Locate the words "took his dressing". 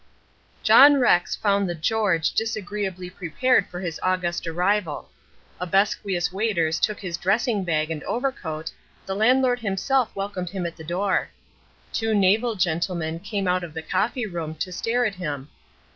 6.79-7.63